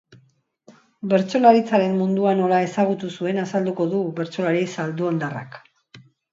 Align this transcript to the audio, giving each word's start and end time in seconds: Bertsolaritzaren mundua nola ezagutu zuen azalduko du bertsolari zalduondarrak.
Bertsolaritzaren 1.11 1.93
mundua 1.99 2.33
nola 2.41 2.63
ezagutu 2.69 3.11
zuen 3.21 3.43
azalduko 3.45 3.89
du 3.95 4.03
bertsolari 4.23 4.67
zalduondarrak. 4.75 5.63